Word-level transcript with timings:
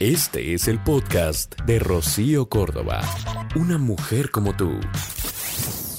Este 0.00 0.54
es 0.54 0.66
el 0.66 0.82
podcast 0.82 1.54
de 1.66 1.78
Rocío 1.78 2.48
Córdoba. 2.48 3.00
Una 3.54 3.78
mujer 3.78 4.32
como 4.32 4.56
tú. 4.56 4.72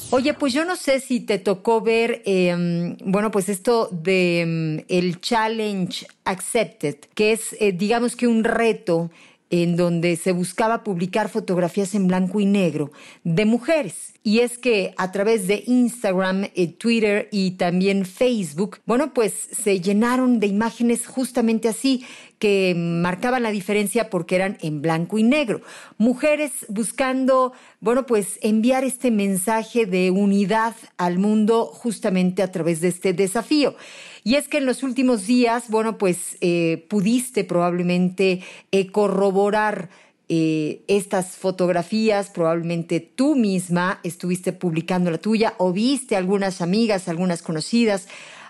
Oye, 0.09 0.33
pues 0.33 0.51
yo 0.51 0.65
no 0.65 0.75
sé 0.75 0.99
si 0.99 1.21
te 1.21 1.39
tocó 1.39 1.79
ver, 1.79 2.21
em, 2.25 2.97
bueno, 3.05 3.31
pues 3.31 3.47
esto 3.47 3.87
de 3.93 4.41
em, 4.41 4.85
el 4.89 5.21
Challenge 5.21 6.05
Accepted, 6.25 6.97
que 7.15 7.31
es, 7.31 7.55
eh, 7.61 7.71
digamos 7.71 8.17
que 8.17 8.27
un 8.27 8.43
reto 8.43 9.11
en 9.49 9.77
donde 9.77 10.15
se 10.15 10.33
buscaba 10.33 10.83
publicar 10.83 11.29
fotografías 11.29 11.95
en 11.95 12.07
blanco 12.07 12.39
y 12.39 12.45
negro 12.45 12.91
de 13.23 13.45
mujeres. 13.45 14.13
Y 14.23 14.39
es 14.39 14.57
que 14.57 14.93
a 14.97 15.11
través 15.11 15.47
de 15.47 15.63
Instagram, 15.67 16.49
eh, 16.55 16.67
Twitter 16.67 17.29
y 17.31 17.51
también 17.51 18.05
Facebook, 18.05 18.79
bueno, 18.85 19.13
pues 19.13 19.33
se 19.33 19.79
llenaron 19.79 20.39
de 20.39 20.47
imágenes 20.47 21.05
justamente 21.05 21.69
así, 21.69 22.03
que 22.45 22.75
marcaban 22.77 23.41
la 23.41 23.49
diferencia 23.49 24.11
porque 24.11 24.35
eran 24.35 24.59
en 24.61 24.83
blanco 24.83 25.17
y 25.17 25.23
negro. 25.23 25.61
Mujeres 25.97 26.51
buscando, 26.67 27.53
bueno, 27.79 28.05
pues 28.05 28.37
enviar 28.43 28.83
este 28.83 29.09
mensaje 29.09 29.87
de 29.87 30.11
unidad 30.11 30.75
al 30.97 31.17
mundo 31.17 31.65
justamente 31.65 32.43
a 32.43 32.51
través 32.51 32.81
de 32.81 32.89
este 32.89 33.13
desafío. 33.13 33.75
Y 34.23 34.35
es 34.35 34.47
que 34.47 34.59
en 34.59 34.67
los 34.67 34.83
últimos 34.83 35.25
días, 35.25 35.71
bueno, 35.71 35.97
pues 35.97 36.37
eh, 36.39 36.85
pudiste 36.87 37.45
probablemente 37.45 38.43
eh, 38.71 38.91
corroborar 38.91 39.89
eh, 40.29 40.83
estas 40.87 41.37
fotografías, 41.37 42.29
probablemente 42.29 42.99
tú 42.99 43.35
misma 43.35 43.99
estuviste 44.03 44.53
publicando 44.53 45.09
la 45.09 45.17
tuya 45.17 45.55
o 45.57 45.73
viste 45.73 46.15
algunas 46.15 46.61
amigas, 46.61 47.07
algunas 47.07 47.41
conocidas 47.41 48.07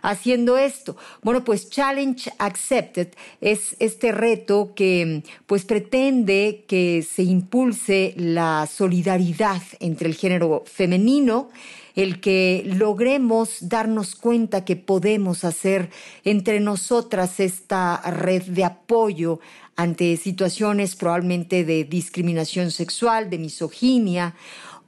haciendo 0.09 0.57
esto. 0.57 0.95
Bueno, 1.21 1.43
pues 1.43 1.69
Challenge 1.69 2.31
Accepted 2.37 3.09
es 3.41 3.75
este 3.79 4.11
reto 4.11 4.73
que 4.75 5.23
pues 5.45 5.65
pretende 5.65 6.63
que 6.67 7.03
se 7.03 7.23
impulse 7.23 8.13
la 8.17 8.67
solidaridad 8.71 9.61
entre 9.79 10.07
el 10.07 10.15
género 10.15 10.63
femenino 10.65 11.49
el 11.95 12.19
que 12.19 12.63
logremos 12.65 13.69
darnos 13.69 14.15
cuenta 14.15 14.65
que 14.65 14.75
podemos 14.75 15.45
hacer 15.45 15.89
entre 16.25 16.59
nosotras 16.59 17.39
esta 17.39 18.01
red 18.11 18.43
de 18.43 18.65
apoyo 18.65 19.39
ante 19.77 20.17
situaciones 20.17 20.95
probablemente 20.95 21.63
de 21.63 21.83
discriminación 21.85 22.71
sexual, 22.71 23.29
de 23.29 23.37
misoginia 23.37 24.35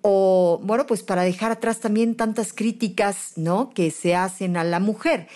o 0.10 0.62
bueno, 0.64 0.88
pues 0.88 1.04
para 1.04 1.24
dejar 1.24 1.52
atrás 1.52 1.82
también 1.82 2.16
tantas 2.16 2.54
críticas, 2.54 3.34
¿no? 3.36 3.72
que 3.72 3.92
se 3.92 4.16
hacen 4.16 4.56
a 4.56 4.64
la 4.64 4.80
mujer. 4.80 5.28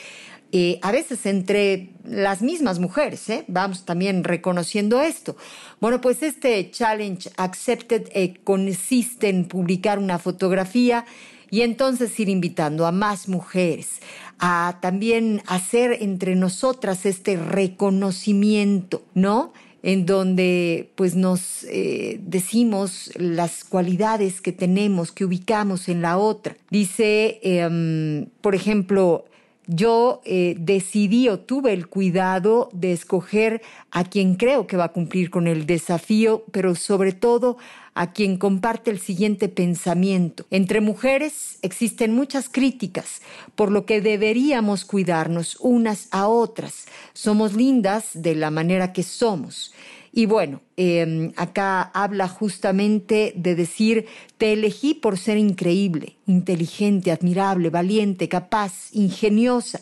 Eh, 0.54 0.80
a 0.82 0.94
veces 0.94 1.26
entre 1.26 1.90
las 2.06 2.42
mismas 2.42 2.80
mujeres, 2.80 3.30
¿eh? 3.30 3.44
vamos 3.50 3.84
también 3.84 4.24
reconociendo 4.24 5.02
esto. 5.02 5.36
Bueno, 5.82 6.00
pues 6.00 6.24
este 6.24 6.72
challenge 6.72 7.30
accepted 7.36 8.08
eh, 8.14 8.36
consiste 8.46 9.28
en 9.28 9.44
publicar 9.44 10.00
una 10.00 10.20
fotografía 10.20 11.06
y 11.50 11.64
entonces 11.64 12.18
ir 12.18 12.30
invitando 12.30 12.86
a 12.86 12.94
más 12.94 13.28
mujeres 13.28 14.00
a 14.40 14.78
también 14.82 15.44
hacer 15.48 15.98
entre 16.00 16.36
nosotras 16.36 17.06
este 17.06 17.36
reconocimiento, 17.36 19.04
¿no? 19.16 19.52
En 19.84 20.06
donde 20.06 20.92
pues 20.96 21.16
nos 21.16 21.64
eh, 21.64 22.20
decimos 22.22 23.12
las 23.16 23.64
cualidades 23.64 24.42
que 24.42 24.52
tenemos, 24.52 25.12
que 25.12 25.26
ubicamos 25.26 25.90
en 25.90 26.02
la 26.02 26.18
otra. 26.18 26.56
Dice, 26.70 27.40
em, 27.44 28.28
por 28.42 28.56
ejemplo, 28.56 29.26
yo 29.68 30.22
eh, 30.26 30.56
decidí 30.60 31.30
o 31.30 31.40
tuve 31.40 31.74
el 31.74 31.88
cuidado 31.88 32.70
de 32.74 32.94
escoger 32.94 33.62
a 33.92 34.04
quien 34.04 34.36
creo 34.36 34.68
que 34.68 34.78
va 34.78 34.86
a 34.86 34.92
cumplir 34.92 35.30
con 35.30 35.48
el 35.48 35.66
desafío, 35.66 36.44
pero 36.52 36.76
sobre 36.76 37.14
todo 37.14 37.58
a 37.94 38.14
quien 38.14 38.38
comparte 38.38 38.90
el 38.90 39.00
siguiente 39.00 39.50
pensamiento. 39.50 40.46
Entre 40.50 40.82
mujeres 40.82 41.60
existen 41.62 42.14
muchas 42.14 42.50
críticas, 42.50 43.22
por 43.56 43.72
lo 43.72 43.86
que 43.86 44.02
deberíamos 44.02 44.86
cuidarnos 44.86 45.58
unas 45.60 46.08
a 46.12 46.28
otras. 46.28 46.86
Somos 47.14 47.54
lindas 47.54 48.10
de 48.14 48.36
la 48.36 48.50
manera 48.50 48.94
que 48.94 49.04
somos. 49.04 49.74
Y 50.14 50.26
bueno, 50.26 50.62
em, 50.76 51.32
acá 51.38 51.84
habla 51.94 52.28
justamente 52.28 53.34
de 53.36 53.56
decir, 53.56 54.08
te 54.38 54.54
elegí 54.54 54.94
por 54.94 55.18
ser 55.18 55.38
increíble, 55.38 56.18
inteligente, 56.28 57.12
admirable, 57.12 57.70
valiente, 57.70 58.28
capaz, 58.28 58.90
ingeniosa, 58.92 59.82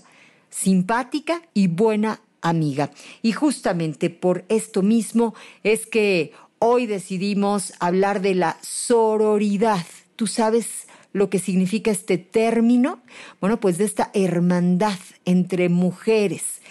simpática 0.50 1.42
y 1.54 1.68
buena 1.68 2.22
amiga. 2.42 2.92
Y 3.24 3.32
justamente 3.32 4.12
por 4.12 4.46
esto 4.50 4.84
mismo 4.84 5.34
es 5.64 5.88
que 5.88 6.32
hoy 6.60 6.86
decidimos 6.86 7.74
hablar 7.80 8.22
de 8.22 8.36
la 8.36 8.58
sororidad. 8.62 9.86
¿Tú 10.16 10.28
sabes 10.28 10.88
lo 11.12 11.32
que 11.32 11.40
significa 11.40 11.90
este 11.90 12.20
término? 12.20 13.02
Bueno, 13.42 13.60
pues 13.60 13.80
de 13.80 13.86
esta 13.86 14.12
hermandad 14.14 15.00
entre 15.26 15.70
mujeres 15.70 16.62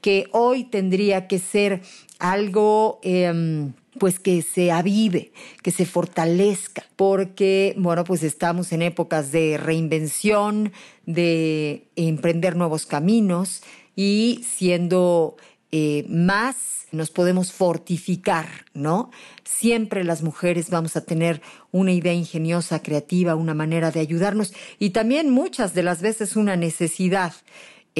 que 0.00 0.28
hoy 0.32 0.64
tendría 0.64 1.26
que 1.26 1.38
ser 1.38 1.82
algo 2.18 3.00
em, 3.02 3.72
pues 3.98 4.18
que 4.18 4.42
se 4.42 4.70
avive, 4.70 5.32
que 5.62 5.70
se 5.70 5.84
fortalezca, 5.84 6.84
porque, 6.96 7.74
bueno, 7.76 8.04
pues 8.04 8.22
estamos 8.22 8.72
en 8.72 8.82
épocas 8.82 9.32
de 9.32 9.58
reinvención, 9.58 10.72
de 11.06 11.88
emprender 11.96 12.56
nuevos 12.56 12.86
caminos 12.86 13.62
y 13.96 14.44
siendo 14.48 15.36
eh, 15.72 16.04
más 16.08 16.86
nos 16.90 17.10
podemos 17.10 17.52
fortificar, 17.52 18.46
¿no? 18.72 19.10
Siempre 19.44 20.04
las 20.04 20.22
mujeres 20.22 20.70
vamos 20.70 20.96
a 20.96 21.04
tener 21.04 21.42
una 21.70 21.92
idea 21.92 22.14
ingeniosa, 22.14 22.82
creativa, 22.82 23.34
una 23.34 23.52
manera 23.52 23.90
de 23.90 24.00
ayudarnos 24.00 24.54
y 24.78 24.90
también 24.90 25.30
muchas 25.30 25.74
de 25.74 25.82
las 25.82 26.00
veces 26.00 26.36
una 26.36 26.56
necesidad 26.56 27.34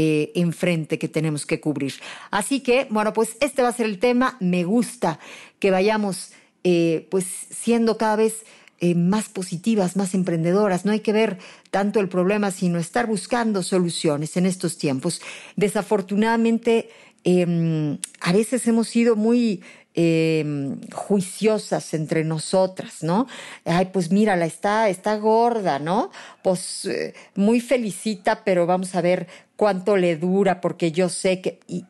eh, 0.01 0.31
enfrente 0.37 0.97
que 0.97 1.09
tenemos 1.09 1.45
que 1.45 1.59
cubrir. 1.59 1.95
Así 2.31 2.61
que, 2.61 2.87
bueno, 2.89 3.13
pues 3.13 3.37
este 3.41 3.63
va 3.63 3.71
a 3.71 3.73
ser 3.73 3.87
el 3.87 3.99
tema. 3.99 4.37
Me 4.39 4.63
gusta 4.63 5.19
que 5.59 5.73
vayamos, 5.73 6.31
eh, 6.63 7.09
pues, 7.11 7.27
siendo 7.51 7.99
cada 7.99 8.15
vez 8.15 8.45
eh, 8.79 8.95
más 8.95 9.29
positivas, 9.29 9.97
más 9.97 10.15
emprendedoras. 10.15 10.85
No 10.85 10.93
hay 10.93 11.01
que 11.01 11.13
ver 11.13 11.39
tanto 11.73 11.99
el 11.99 12.09
problema, 12.09 12.53
sino 12.53 12.79
estar 12.79 13.09
buscando 13.09 13.65
soluciones 13.65 14.37
en 14.37 14.47
estos 14.47 14.79
tiempos. 14.79 15.21
Desafortunadamente, 15.57 16.91
em, 17.25 17.99
a 18.21 18.33
veces 18.33 18.69
hemos 18.69 18.87
sido 18.87 19.17
muy 19.17 19.65
em, 20.01 20.81
juiciosas 20.93 21.93
entre 21.93 22.23
nosotras, 22.23 23.03
¿no? 23.03 23.27
Ay, 23.65 23.87
pues 23.93 24.13
mírala, 24.13 24.47
está, 24.47 24.89
está 24.89 25.17
gorda, 25.17 25.81
¿no? 25.81 26.13
Pues 26.45 26.89
muy 27.35 27.61
felicita, 27.61 28.45
pero 28.45 28.65
vamos 28.65 28.95
a 28.95 29.01
ver 29.01 29.27
cuánto 29.59 29.97
le 29.97 30.17
dura, 30.17 30.61
porque 30.61 30.93
yo 30.93 31.09
sé 31.09 31.41
que... 31.41 31.59
Y, 31.67 31.85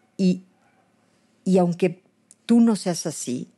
y, 1.44 1.58
aunque 1.58 2.02
tú 2.46 2.60
no 2.60 2.76
seas 2.76 3.06
así, 3.06 3.48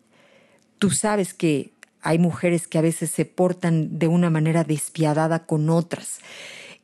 tú 0.78 0.90
sabes 0.90 1.32
que 1.32 1.70
hay 2.02 2.18
mujeres 2.18 2.66
que 2.66 2.78
a 2.78 2.82
veces 2.82 3.10
se 3.10 3.24
portan 3.24 4.00
de 4.00 4.08
una 4.08 4.28
manera 4.28 4.64
despiadada 4.64 5.46
con 5.46 5.70
otras. 5.70 6.18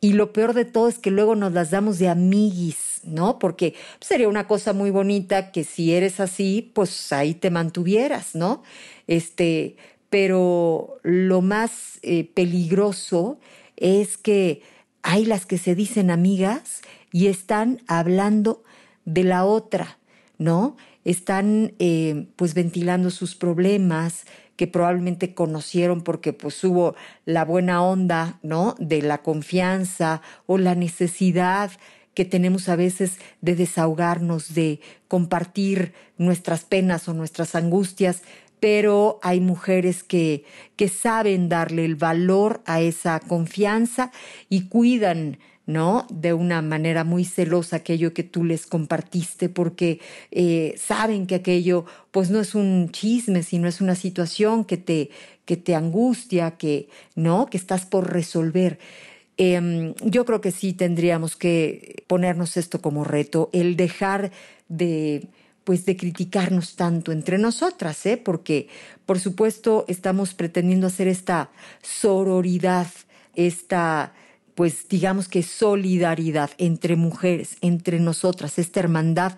Y 0.00 0.12
lo 0.12 0.32
peor 0.32 0.54
de 0.54 0.64
todo 0.64 0.88
es 0.88 0.98
que 0.98 1.10
luego 1.10 1.34
nos 1.34 1.52
las 1.52 1.72
damos 1.72 1.98
de 1.98 2.08
amiguis, 2.08 3.00
¿no? 3.02 3.40
Porque 3.40 3.74
sería 4.00 4.28
una 4.28 4.46
cosa 4.46 4.72
muy 4.72 4.90
bonita 4.90 5.50
que 5.50 5.64
si 5.64 5.94
eres 5.94 6.20
así, 6.20 6.70
pues 6.74 7.12
ahí 7.12 7.34
te 7.34 7.50
mantuvieras, 7.50 8.36
¿no? 8.36 8.62
Este, 9.08 9.76
pero 10.10 10.98
lo 11.02 11.42
más 11.42 11.98
eh, 12.02 12.30
peligroso 12.34 13.40
es 13.76 14.16
que 14.16 14.62
hay 15.02 15.24
las 15.24 15.44
que 15.44 15.58
se 15.58 15.74
dicen 15.74 16.10
amigas 16.10 16.82
y 17.16 17.28
están 17.28 17.80
hablando 17.86 18.62
de 19.06 19.24
la 19.24 19.46
otra, 19.46 19.96
¿no? 20.36 20.76
Están 21.02 21.72
eh, 21.78 22.26
pues 22.36 22.52
ventilando 22.52 23.08
sus 23.08 23.34
problemas 23.34 24.26
que 24.56 24.66
probablemente 24.66 25.32
conocieron 25.32 26.02
porque 26.02 26.34
pues 26.34 26.62
hubo 26.62 26.94
la 27.24 27.46
buena 27.46 27.82
onda, 27.82 28.38
¿no? 28.42 28.74
De 28.78 29.00
la 29.00 29.22
confianza 29.22 30.20
o 30.44 30.58
la 30.58 30.74
necesidad 30.74 31.70
que 32.12 32.26
tenemos 32.26 32.68
a 32.68 32.76
veces 32.76 33.16
de 33.40 33.56
desahogarnos, 33.56 34.52
de 34.52 34.80
compartir 35.08 35.94
nuestras 36.18 36.64
penas 36.64 37.08
o 37.08 37.14
nuestras 37.14 37.54
angustias, 37.54 38.24
pero 38.60 39.20
hay 39.22 39.40
mujeres 39.40 40.04
que, 40.04 40.44
que 40.76 40.90
saben 40.90 41.48
darle 41.48 41.86
el 41.86 41.96
valor 41.96 42.60
a 42.66 42.82
esa 42.82 43.20
confianza 43.20 44.12
y 44.50 44.68
cuidan 44.68 45.38
¿no? 45.66 46.06
De 46.10 46.32
una 46.32 46.62
manera 46.62 47.04
muy 47.04 47.24
celosa 47.24 47.76
aquello 47.76 48.14
que 48.14 48.22
tú 48.22 48.44
les 48.44 48.66
compartiste 48.66 49.48
porque 49.48 50.00
eh, 50.30 50.74
saben 50.78 51.26
que 51.26 51.34
aquello 51.34 51.84
pues 52.12 52.30
no 52.30 52.40
es 52.40 52.54
un 52.54 52.90
chisme, 52.90 53.42
sino 53.42 53.68
es 53.68 53.80
una 53.80 53.96
situación 53.96 54.64
que 54.64 54.76
te, 54.76 55.10
que 55.44 55.56
te 55.56 55.74
angustia, 55.74 56.52
que, 56.52 56.88
¿no? 57.16 57.46
Que 57.46 57.56
estás 57.56 57.84
por 57.84 58.12
resolver. 58.12 58.78
Em, 59.36 59.94
yo 60.02 60.24
creo 60.24 60.40
que 60.40 60.52
sí 60.52 60.72
tendríamos 60.72 61.36
que 61.36 62.04
ponernos 62.06 62.56
esto 62.56 62.80
como 62.80 63.04
reto, 63.04 63.50
el 63.52 63.76
dejar 63.76 64.30
de 64.68 65.28
pues 65.64 65.84
de 65.84 65.96
criticarnos 65.96 66.76
tanto 66.76 67.10
entre 67.10 67.38
nosotras, 67.38 68.06
¿eh? 68.06 68.16
porque 68.16 68.68
por 69.04 69.18
supuesto 69.18 69.84
estamos 69.88 70.32
pretendiendo 70.32 70.86
hacer 70.86 71.08
esta 71.08 71.50
sororidad, 71.82 72.86
esta 73.34 74.14
pues 74.56 74.88
digamos 74.88 75.28
que 75.28 75.42
solidaridad 75.42 76.50
entre 76.56 76.96
mujeres, 76.96 77.58
entre 77.60 78.00
nosotras, 78.00 78.58
esta 78.58 78.80
hermandad 78.80 79.36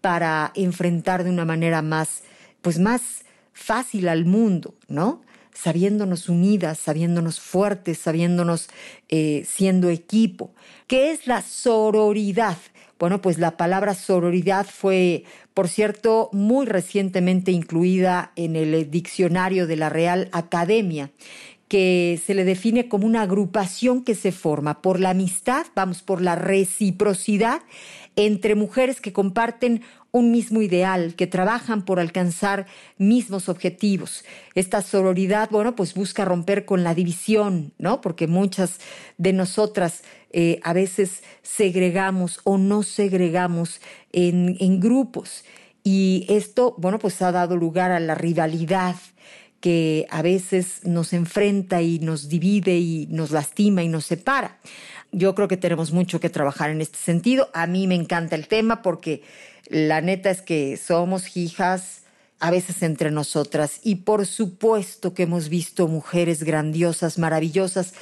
para 0.00 0.50
enfrentar 0.56 1.22
de 1.22 1.30
una 1.30 1.44
manera 1.44 1.82
más, 1.82 2.24
pues 2.62 2.80
más 2.80 3.24
fácil 3.52 4.08
al 4.08 4.24
mundo, 4.24 4.74
¿no? 4.88 5.22
Sabiéndonos 5.54 6.28
unidas, 6.28 6.78
sabiéndonos 6.78 7.40
fuertes, 7.40 7.98
sabiéndonos 7.98 8.68
eh, 9.08 9.46
siendo 9.48 9.88
equipo. 9.88 10.50
¿Qué 10.88 11.12
es 11.12 11.28
la 11.28 11.42
sororidad? 11.42 12.58
Bueno, 12.98 13.22
pues 13.22 13.38
la 13.38 13.56
palabra 13.56 13.94
sororidad 13.94 14.66
fue, 14.66 15.24
por 15.54 15.68
cierto, 15.68 16.28
muy 16.32 16.66
recientemente 16.66 17.52
incluida 17.52 18.32
en 18.34 18.56
el 18.56 18.90
diccionario 18.90 19.68
de 19.68 19.76
la 19.76 19.90
Real 19.90 20.28
Academia 20.32 21.10
que 21.68 22.20
se 22.24 22.34
le 22.34 22.44
define 22.44 22.88
como 22.88 23.06
una 23.06 23.22
agrupación 23.22 24.04
que 24.04 24.14
se 24.14 24.32
forma 24.32 24.82
por 24.82 25.00
la 25.00 25.10
amistad, 25.10 25.66
vamos, 25.74 26.02
por 26.02 26.20
la 26.22 26.36
reciprocidad 26.36 27.62
entre 28.14 28.54
mujeres 28.54 29.00
que 29.00 29.12
comparten 29.12 29.82
un 30.10 30.30
mismo 30.30 30.62
ideal, 30.62 31.14
que 31.14 31.26
trabajan 31.26 31.84
por 31.84 32.00
alcanzar 32.00 32.66
mismos 32.96 33.50
objetivos. 33.50 34.24
Esta 34.54 34.80
sororidad, 34.80 35.50
bueno, 35.50 35.76
pues 35.76 35.92
busca 35.92 36.24
romper 36.24 36.64
con 36.64 36.82
la 36.82 36.94
división, 36.94 37.72
¿no? 37.78 38.00
Porque 38.00 38.26
muchas 38.26 38.80
de 39.18 39.34
nosotras 39.34 40.02
eh, 40.30 40.58
a 40.62 40.72
veces 40.72 41.22
segregamos 41.42 42.40
o 42.44 42.56
no 42.56 42.82
segregamos 42.82 43.82
en, 44.12 44.56
en 44.60 44.80
grupos. 44.80 45.44
Y 45.84 46.24
esto, 46.30 46.74
bueno, 46.78 46.98
pues 46.98 47.20
ha 47.20 47.30
dado 47.30 47.56
lugar 47.56 47.90
a 47.92 48.00
la 48.00 48.14
rivalidad, 48.14 48.96
que 49.60 50.06
a 50.10 50.22
veces 50.22 50.84
nos 50.84 51.12
enfrenta 51.12 51.82
y 51.82 51.98
nos 51.98 52.28
divide 52.28 52.78
y 52.78 53.06
nos 53.10 53.30
lastima 53.30 53.82
y 53.82 53.88
nos 53.88 54.06
separa. 54.06 54.58
Yo 55.12 55.34
creo 55.34 55.48
que 55.48 55.56
tenemos 55.56 55.92
mucho 55.92 56.20
que 56.20 56.30
trabajar 56.30 56.70
en 56.70 56.80
este 56.80 56.98
sentido. 56.98 57.48
A 57.54 57.66
mí 57.66 57.86
me 57.86 57.94
encanta 57.94 58.36
el 58.36 58.48
tema 58.48 58.82
porque 58.82 59.22
la 59.68 60.00
neta 60.00 60.30
es 60.30 60.42
que 60.42 60.76
somos 60.76 61.36
hijas 61.36 62.02
a 62.38 62.50
veces 62.50 62.82
entre 62.82 63.10
nosotras 63.10 63.80
y 63.82 63.96
por 63.96 64.26
supuesto 64.26 65.14
que 65.14 65.22
hemos 65.22 65.48
visto 65.48 65.88
mujeres 65.88 66.42
grandiosas, 66.42 67.18
maravillosas, 67.18 67.94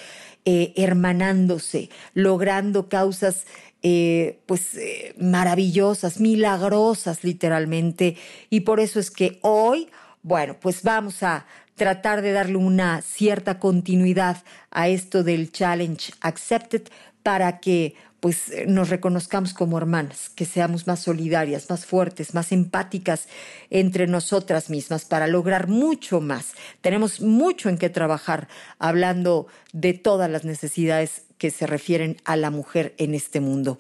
eh, 0.45 0.73
hermanándose, 0.77 1.89
logrando 2.15 2.89
causas 2.89 3.47
eh, 3.83 4.41
pues 4.47 4.77
eh, 4.77 5.15
maravillosas, 5.19 6.19
milagrosas 6.19 7.23
literalmente. 7.23 8.17
Y 8.51 8.61
por 8.61 8.81
eso 8.81 8.99
es 8.99 9.11
que 9.11 9.39
hoy 9.43 9.89
bueno, 10.25 10.57
pues 10.59 10.83
vamos 10.83 11.23
a 11.23 11.45
tratar 11.77 12.23
de 12.23 12.33
darle 12.33 12.57
una 12.57 13.03
cierta 13.03 13.59
continuidad 13.59 14.43
a 14.71 14.89
esto 14.89 15.23
del 15.23 15.53
Challenge 15.53 16.13
Accepted 16.23 16.83
para 17.23 17.61
que 17.61 17.95
pues 18.21 18.51
nos 18.67 18.89
reconozcamos 18.89 19.53
como 19.53 19.77
hermanas, 19.77 20.31
que 20.31 20.47
seamos 20.47 20.87
más 20.87 21.01
solidarias, 21.01 21.69
más 21.69 21.85
fuertes, 21.85 22.33
más 22.33 22.53
empáticas 22.53 23.29
entre 23.69 24.07
nosotras 24.07 24.71
mismas 24.71 25.05
para 25.05 25.27
lograr 25.27 25.69
mucho 25.69 26.23
más. 26.23 26.53
Tenemos 26.81 27.21
mucho 27.21 27.69
en 27.69 27.77
qué 27.77 27.91
trabajar 27.91 28.49
hablando 28.79 29.47
de 29.75 29.93
todas 29.93 30.31
las 30.31 30.47
necesidades 30.47 31.25
que 31.37 31.51
se 31.51 31.67
refieren 31.67 32.17
a 32.25 32.37
la 32.37 32.49
mujer 32.49 32.95
en 32.97 33.15
este 33.15 33.41
mundo. 33.41 33.77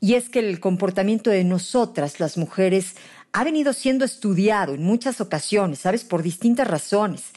Y 0.00 0.14
es 0.14 0.28
que 0.28 0.40
el 0.40 0.58
comportamiento 0.58 1.30
de 1.30 1.44
nosotras, 1.44 2.18
las 2.18 2.36
mujeres, 2.36 2.96
ha 3.36 3.44
venido 3.44 3.74
siendo 3.74 4.06
estudiado 4.06 4.72
en 4.72 4.82
muchas 4.82 5.20
ocasiones, 5.20 5.80
¿sabes? 5.80 6.04
Por 6.04 6.22
distintas 6.22 6.66
razones. 6.66 7.32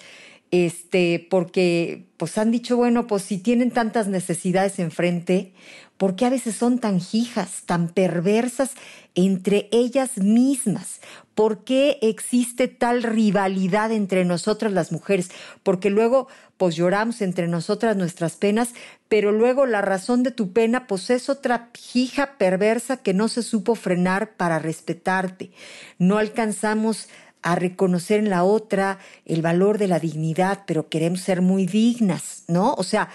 Este, 0.50 1.28
porque 1.30 2.06
pues 2.16 2.38
han 2.38 2.51
dicho, 2.51 2.78
bueno, 2.78 3.06
pues 3.06 3.24
si 3.24 3.38
tienen 3.38 3.69
tantas 3.72 4.07
necesidades 4.07 4.80
enfrente, 4.80 5.51
¿por 5.98 6.16
qué 6.16 6.24
a 6.24 6.30
veces 6.30 6.56
son 6.56 6.80
tan 6.80 7.01
hijas, 7.12 7.63
tan 7.66 7.90
perversas 7.90 8.72
entre 9.13 9.68
ellas 9.74 10.18
mismas? 10.18 11.01
¿Por 11.36 11.66
qué 11.66 12.00
existe 12.01 12.69
tal 12.69 13.04
rivalidad 13.04 13.92
entre 13.92 14.24
nosotras 14.24 14.72
las 14.72 14.94
mujeres? 14.94 15.30
Porque 15.63 15.90
luego 15.90 16.30
pues 16.56 16.78
lloramos 16.78 17.22
entre 17.22 17.50
nosotras 17.50 17.98
nuestras 17.98 18.38
penas, 18.38 18.74
pero 19.09 19.31
luego 19.31 19.65
la 19.65 19.81
razón 19.81 20.23
de 20.23 20.31
tu 20.31 20.53
pena 20.53 20.88
pues 20.88 21.09
es 21.09 21.29
otra 21.29 21.71
hija 21.94 22.38
perversa 22.38 22.97
que 22.97 23.13
no 23.13 23.27
se 23.27 23.41
supo 23.41 23.75
frenar 23.75 24.38
para 24.38 24.59
respetarte. 24.59 25.51
No 25.97 26.19
alcanzamos 26.19 27.09
a 27.41 27.56
reconocer 27.56 28.19
en 28.19 28.29
la 28.29 28.44
otra 28.44 29.00
el 29.25 29.41
valor 29.41 29.79
de 29.79 29.88
la 29.88 30.00
dignidad, 30.00 30.63
pero 30.67 30.89
queremos 30.89 31.21
ser 31.21 31.41
muy 31.41 31.65
dignas, 31.65 32.44
¿no? 32.47 32.73
O 32.73 32.83
sea, 32.83 33.09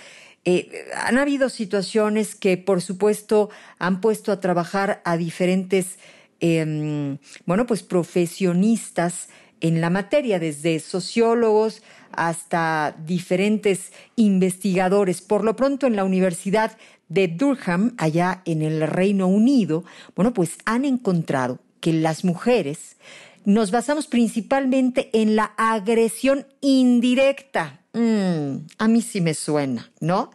eh, 0.44 0.84
han 0.96 1.16
habido 1.18 1.48
situaciones 1.48 2.34
que, 2.34 2.56
por 2.56 2.82
supuesto, 2.82 3.50
han 3.78 4.00
puesto 4.00 4.32
a 4.32 4.40
trabajar 4.40 5.00
a 5.04 5.16
diferentes, 5.16 5.98
em, 6.40 7.18
bueno, 7.46 7.66
pues 7.66 7.82
profesionistas 7.82 9.28
en 9.64 9.80
la 9.80 9.88
materia, 9.88 10.38
desde 10.38 10.78
sociólogos 10.78 11.82
hasta 12.12 12.94
diferentes 13.06 13.92
investigadores. 14.14 15.22
Por 15.22 15.42
lo 15.42 15.56
pronto, 15.56 15.86
en 15.86 15.96
la 15.96 16.04
Universidad 16.04 16.76
de 17.08 17.28
Durham, 17.28 17.94
allá 17.96 18.42
en 18.44 18.60
el 18.60 18.82
Reino 18.82 19.26
Unido, 19.26 19.82
bueno, 20.14 20.34
pues 20.34 20.58
han 20.66 20.84
encontrado 20.84 21.60
que 21.80 21.94
las 21.94 22.24
mujeres 22.24 22.98
nos 23.46 23.70
basamos 23.70 24.06
principalmente 24.06 25.08
en 25.14 25.34
la 25.34 25.54
agresión 25.56 26.46
indirecta. 26.60 27.83
Mm, 27.94 28.66
a 28.78 28.88
mí 28.88 29.02
sí 29.02 29.20
me 29.20 29.34
suena, 29.34 29.88
¿no? 30.00 30.32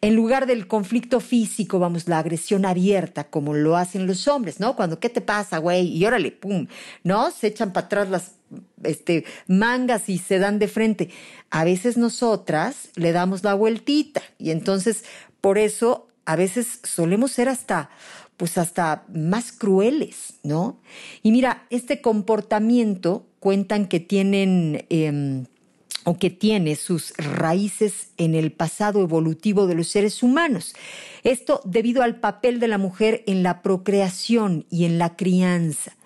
En 0.00 0.14
lugar 0.14 0.46
del 0.46 0.66
conflicto 0.66 1.20
físico, 1.20 1.78
vamos, 1.78 2.08
la 2.08 2.18
agresión 2.18 2.64
abierta, 2.64 3.24
como 3.24 3.52
lo 3.52 3.76
hacen 3.76 4.06
los 4.06 4.26
hombres, 4.28 4.60
¿no? 4.60 4.76
Cuando, 4.76 4.98
¿qué 4.98 5.10
te 5.10 5.20
pasa, 5.20 5.58
güey? 5.58 5.94
Y 5.94 6.06
órale, 6.06 6.32
pum, 6.32 6.68
¿no? 7.04 7.30
Se 7.30 7.48
echan 7.48 7.74
para 7.74 7.84
atrás 7.84 8.08
las 8.08 8.32
este, 8.82 9.26
mangas 9.46 10.08
y 10.08 10.16
se 10.16 10.38
dan 10.38 10.58
de 10.58 10.68
frente. 10.68 11.10
A 11.50 11.64
veces 11.64 11.98
nosotras 11.98 12.88
le 12.94 13.12
damos 13.12 13.44
la 13.44 13.52
vueltita 13.52 14.22
y 14.38 14.50
entonces 14.50 15.04
por 15.42 15.58
eso 15.58 16.08
a 16.24 16.34
veces 16.36 16.80
solemos 16.82 17.32
ser 17.32 17.50
hasta 17.50 17.90
pues 18.38 18.58
hasta 18.58 19.04
más 19.12 19.52
crueles, 19.52 20.34
¿no? 20.42 20.80
Y 21.22 21.30
mira, 21.30 21.66
este 21.70 22.00
comportamiento 22.00 23.26
cuentan 23.38 23.86
que 23.86 24.00
tienen 24.00 24.86
em, 24.88 25.44
o 26.04 26.18
que 26.18 26.30
tiene 26.30 26.76
sus 26.76 27.12
raíces 27.16 28.08
en 28.16 28.34
el 28.34 28.52
pasado 28.52 29.00
evolutivo 29.00 29.66
de 29.66 29.74
los 29.74 29.88
seres 29.88 30.22
humanos. 30.22 30.74
Esto 31.22 31.60
debido 31.64 32.02
al 32.02 32.16
papel 32.16 32.60
de 32.60 32.68
la 32.68 32.78
mujer 32.78 33.22
en 33.26 33.42
la 33.42 33.62
procreación 33.62 34.66
y 34.70 34.84
en 34.84 34.98
la 34.98 35.16
crianza. 35.16 35.96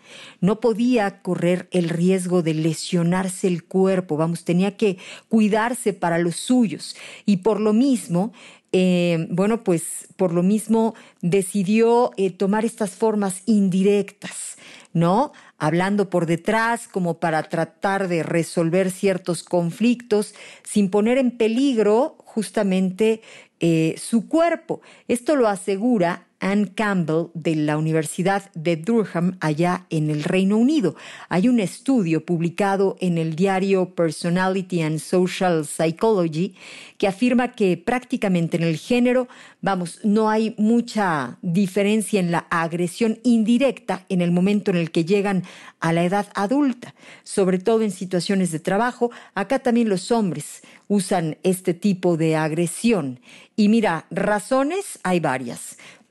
No 0.41 0.61
podía 0.61 1.23
correr 1.23 1.69
el 1.73 1.88
riesgo 1.88 2.43
de 2.43 2.55
lesionarse 2.55 3.49
el 3.49 3.65
cuerpo, 3.65 4.17
vamos, 4.17 4.45
tenía 4.45 4.76
que 4.76 4.99
cuidarse 5.29 5.93
para 5.93 6.19
los 6.19 6.37
suyos. 6.37 6.97
Y 7.25 7.38
por 7.38 7.61
lo 7.61 7.73
mismo, 7.73 8.33
eh, 8.73 9.26
bueno, 9.31 9.65
pues 9.65 10.09
por 10.17 10.33
lo 10.33 10.43
mismo 10.43 10.95
decidió 11.23 12.11
eh, 12.17 12.31
tomar 12.31 12.65
estas 12.65 12.91
formas 12.91 13.43
indirectas, 13.47 14.57
¿no? 14.93 15.33
Hablando 15.59 16.11
por 16.11 16.27
detrás 16.27 16.87
como 16.89 17.19
para 17.19 17.43
tratar 17.45 18.09
de 18.09 18.23
resolver 18.23 18.91
ciertos 18.91 19.43
conflictos 19.43 20.35
sin 20.63 20.91
poner 20.91 21.19
en 21.19 21.31
peligro 21.31 22.17
justamente 22.19 23.23
eh, 23.61 23.95
su 23.97 24.29
cuerpo. 24.29 24.83
Esto 25.09 25.35
lo 25.35 25.49
asegura 25.49 26.25
Anne 26.40 26.73
Campbell 26.75 27.28
de 27.35 27.57
la 27.57 27.76
Universidad 27.76 28.50
de 28.55 28.76
Durham 28.76 29.37
allá 29.40 29.87
en 29.90 30.11
el 30.11 30.25
Reino 30.25 30.57
Unido. 30.57 30.97
Hay 31.28 31.49
un 31.49 31.61
estudio 31.61 32.25
publicado 32.25 32.97
en 33.00 33.19
el 33.19 33.37
diario 33.37 33.95
Personality 33.95 34.83
and 34.83 34.99
Social 34.99 35.66
Psychology 35.66 36.55
que 36.99 37.09
afirma 37.09 37.52
que 37.52 37.76
prácticamente 37.76 38.57
en 38.57 38.62
el 38.62 38.76
género, 38.76 39.28
vamos, 39.61 40.00
no 40.05 40.31
hay 40.31 40.55
mucha 40.59 41.38
diferencia 41.43 42.21
en 42.21 42.31
la 42.31 42.47
agresión 42.50 43.19
indirecta 43.23 44.05
en 44.09 44.21
el 44.21 44.31
momento 44.31 44.71
en 44.71 44.76
el 44.76 44.90
que 44.90 45.05
llegan 45.05 45.45
a 45.81 45.93
la 45.93 46.05
edad 46.05 46.28
adulta, 46.35 46.95
sobre 47.23 47.59
todo 47.59 47.83
en 47.83 47.90
situaciones 47.90 48.52
de 48.52 48.61
trabajo. 48.61 49.11
Acá 49.35 49.59
también 49.59 49.88
los 49.88 50.11
hombres 50.11 50.62
usan 50.88 51.38
este 51.43 51.75
tipo 51.75 52.16
de 52.16 52.37
agresión. 52.37 53.21
Y 53.57 53.69
mira, 53.69 54.07
razones 54.11 54.99
hay 55.02 55.21
varias. 55.21 55.65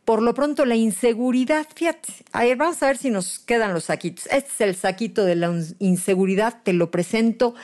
Por 0.05 0.21
lo 0.21 0.35
pronto, 0.35 0.65
la 0.65 0.75
inseguridad, 0.75 1.65
fíjate, 1.73 2.13
a 2.31 2.43
ver, 2.43 2.57
vamos 2.57 2.81
a 2.83 2.87
ver 2.87 2.97
si 2.97 3.09
nos 3.09 3.39
quedan 3.39 3.73
los 3.73 3.85
saquitos. 3.85 4.27
Este 4.27 4.51
es 4.51 4.61
el 4.61 4.75
saquito 4.75 5.25
de 5.25 5.35
la 5.35 5.51
inseguridad, 5.79 6.61
te 6.63 6.73
lo 6.73 6.91
presento. 6.91 7.55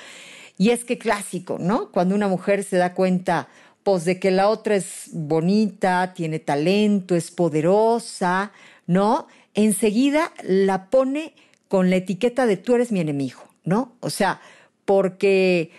Y 0.57 0.71
es 0.71 0.83
que 0.83 0.97
clásico, 0.97 1.57
¿no? 1.59 1.91
Cuando 1.91 2.15
una 2.15 2.27
mujer 2.27 2.63
se 2.63 2.77
da 2.77 2.95
cuenta, 2.95 3.47
pues, 3.83 4.05
de 4.05 4.19
que 4.19 4.31
la 4.31 4.49
otra 4.49 4.75
es 4.75 5.09
bonita, 5.13 6.13
tiene 6.15 6.39
talento, 6.39 7.15
es 7.15 7.29
poderosa, 7.29 8.51
¿no? 8.87 9.27
Enseguida 9.53 10.31
la 10.43 10.89
pone 10.89 11.35
con 11.67 11.91
la 11.91 11.97
etiqueta 11.97 12.47
de 12.47 12.57
tú 12.57 12.73
eres 12.73 12.91
mi 12.91 13.01
enemigo, 13.01 13.41
¿no? 13.63 13.93
O 13.99 14.09
sea, 14.09 14.41
porque 14.85 15.71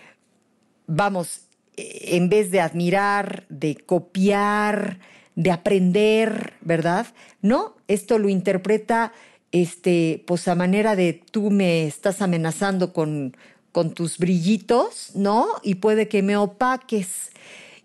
vamos, 0.87 1.41
eh, 1.75 2.15
en 2.15 2.29
vez 2.29 2.51
de 2.51 2.61
admirar, 2.61 3.45
de 3.49 3.75
copiar, 3.75 4.99
de 5.35 5.51
aprender, 5.51 6.53
¿verdad? 6.61 7.07
No, 7.41 7.75
esto 7.87 8.19
lo 8.19 8.29
interpreta 8.29 9.13
este, 9.53 10.23
pues 10.25 10.47
a 10.47 10.55
manera 10.55 10.95
de 10.95 11.13
tú 11.13 11.51
me 11.51 11.85
estás 11.85 12.21
amenazando 12.21 12.91
con, 12.91 13.37
con 13.71 13.93
tus 13.93 14.17
brillitos, 14.17 15.11
¿no? 15.15 15.47
Y 15.61 15.75
puede 15.75 16.07
que 16.07 16.23
me 16.23 16.35
opaques. 16.35 17.29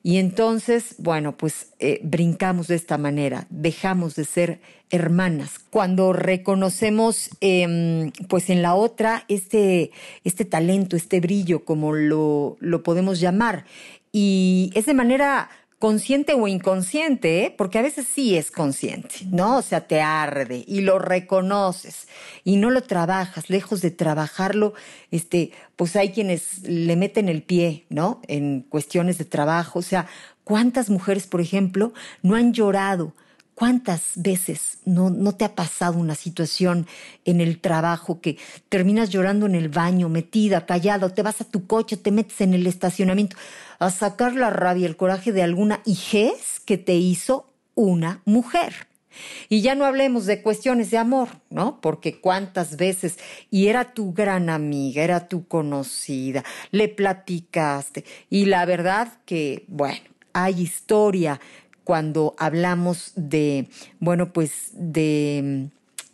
Y 0.03 0.17
entonces, 0.17 0.95
bueno, 0.99 1.37
pues 1.37 1.73
eh, 1.81 2.01
brincamos 2.03 2.69
de 2.69 2.77
esta 2.77 2.97
manera, 2.97 3.47
dejamos 3.51 4.15
de 4.15 4.25
ser 4.25 4.61
hermanas. 4.91 5.59
Cuando 5.59 6.15
reconocemos, 6.15 7.29
em, 7.43 8.13
pues 8.29 8.49
en 8.49 8.63
la 8.63 8.75
otra, 8.75 9.25
este, 9.29 9.91
este 10.25 10.47
talento, 10.47 10.97
este 10.97 11.21
brillo, 11.21 11.65
como 11.67 11.93
lo, 11.93 12.57
lo 12.61 12.83
podemos 12.83 13.21
llamar, 13.21 13.67
y 14.11 14.71
es 14.75 14.87
de 14.87 14.95
manera 14.95 15.51
consciente 15.79 16.35
o 16.35 16.49
inconsciente, 16.49 17.45
¿eh? 17.45 17.55
porque 17.57 17.79
a 17.79 17.83
veces 17.83 18.07
sí 18.13 18.37
es 18.37 18.51
consciente, 18.51 19.15
¿no? 19.31 19.59
O 19.59 19.63
sea, 19.63 19.87
te 19.87 20.01
arde 20.01 20.65
y 20.67 20.81
lo 20.81 20.99
reconoces 20.99 22.09
y 22.43 22.57
no 22.57 22.71
lo 22.71 22.83
trabajas, 22.83 23.49
lejos 23.49 23.81
de 23.81 23.93
trabajarlo, 23.93 24.75
este, 25.13 25.53
pues 25.77 25.95
hay 25.95 26.11
quienes 26.11 26.63
le 26.65 26.97
meten 26.97 27.29
el 27.29 27.43
pie, 27.43 27.85
¿no? 27.91 28.21
En 28.27 28.63
cuestiones 28.63 29.19
de 29.19 29.25
trabajo, 29.25 29.79
o 29.79 29.83
sea, 29.83 30.09
¿cuántas 30.43 30.91
mujeres, 30.91 31.29
por 31.29 31.41
ejemplo, 31.41 31.93
no 32.23 32.35
han 32.35 32.53
llorado? 32.53 33.15
¿Cuántas 33.59 34.13
veces 34.15 34.79
no, 34.85 35.11
no, 35.11 35.35
te 35.35 35.45
ha 35.45 35.57
pasado 35.57 35.99
una 35.99 36.15
situación 36.15 36.87
en 37.25 37.41
el 37.41 37.59
trabajo 37.59 38.21
que 38.21 38.39
terminas 38.69 39.11
llorando 39.11 39.47
en 39.47 39.57
el 39.57 39.69
baño, 39.69 40.09
metida, 40.09 40.65
callado, 40.65 41.11
te 41.11 41.23
vas 41.23 41.41
a 41.41 41.45
tu 41.45 41.67
coche, 41.67 41.97
te 41.97 42.13
metes 42.13 42.41
en 42.41 42.55
el 42.55 42.69
estacionamiento 42.69 43.37
a 43.81 43.91
sacar 43.91 44.37
la 44.37 44.51
rabia, 44.51 44.87
el 44.87 44.97
coraje 44.97 45.33
de 45.33 45.43
alguna 45.43 45.81
hijez 45.87 46.61
que 46.65 46.79
te 46.79 46.95
hizo 46.95 47.51
una 47.75 48.23
mujer? 48.27 48.87
Y 49.49 49.61
ya 49.61 49.75
no 49.75 49.87
hablemos 49.87 50.27
de 50.27 50.41
cuestiones 50.41 50.93
de 50.93 50.99
amor, 50.99 51.29
¿no? 51.51 51.81
Porque 51.81 52.21
cuántas 52.21 52.77
veces, 52.77 53.19
y 53.51 53.67
era 53.67 53.93
tu 53.93 54.13
gran 54.13 54.51
amiga, 54.51 55.03
era 55.03 55.27
tu 55.27 55.49
conocida, 55.49 56.45
le 56.71 56.87
platicaste, 56.87 58.05
y 58.31 58.45
la 58.45 58.65
verdad 58.67 59.15
que, 59.27 59.65
bueno, 59.67 59.99
hay 60.33 60.61
historia 60.61 61.41
cuando 61.89 62.35
hablamos 62.37 63.13
de, 63.17 63.67
bueno, 63.99 64.31
pues 64.31 64.73
de, 64.75 65.69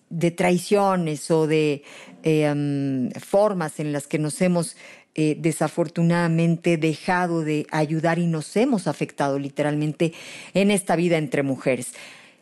de 0.08 0.30
traiciones 0.30 1.28
o 1.32 1.48
de 1.48 1.82
em, 2.22 3.10
formas 3.10 3.80
en 3.80 3.92
las 3.92 4.06
que 4.06 4.20
nos 4.20 4.40
hemos 4.40 4.76
eh, 5.16 5.36
desafortunadamente 5.36 6.76
dejado 6.76 7.40
de 7.42 7.66
ayudar 7.72 8.20
y 8.20 8.28
nos 8.28 8.56
hemos 8.56 8.86
afectado 8.86 9.36
literalmente 9.40 10.12
en 10.54 10.70
esta 10.70 10.94
vida 10.94 11.18
entre 11.18 11.42
mujeres. 11.42 11.94